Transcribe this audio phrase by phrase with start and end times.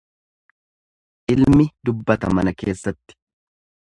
[1.33, 3.19] Ilmi dubbata mana keessatti.